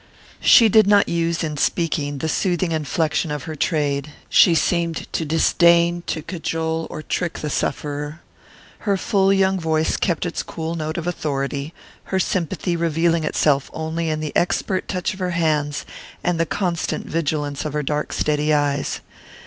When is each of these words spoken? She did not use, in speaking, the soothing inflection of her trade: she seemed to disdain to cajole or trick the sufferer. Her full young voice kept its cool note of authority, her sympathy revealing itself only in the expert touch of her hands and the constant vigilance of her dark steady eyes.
She 0.39 0.67
did 0.67 0.87
not 0.87 1.07
use, 1.07 1.43
in 1.43 1.57
speaking, 1.57 2.17
the 2.17 2.27
soothing 2.27 2.71
inflection 2.71 3.29
of 3.29 3.43
her 3.43 3.55
trade: 3.55 4.09
she 4.29 4.55
seemed 4.55 5.05
to 5.13 5.25
disdain 5.25 6.01
to 6.07 6.23
cajole 6.23 6.87
or 6.89 7.03
trick 7.03 7.37
the 7.37 7.51
sufferer. 7.51 8.19
Her 8.79 8.97
full 8.97 9.31
young 9.31 9.59
voice 9.59 9.97
kept 9.97 10.25
its 10.25 10.41
cool 10.41 10.73
note 10.73 10.97
of 10.97 11.05
authority, 11.05 11.71
her 12.05 12.19
sympathy 12.19 12.75
revealing 12.75 13.23
itself 13.23 13.69
only 13.75 14.09
in 14.09 14.21
the 14.21 14.35
expert 14.35 14.87
touch 14.87 15.13
of 15.13 15.19
her 15.19 15.37
hands 15.37 15.85
and 16.23 16.39
the 16.39 16.47
constant 16.47 17.05
vigilance 17.05 17.63
of 17.63 17.73
her 17.73 17.83
dark 17.83 18.11
steady 18.11 18.51
eyes. 18.51 19.01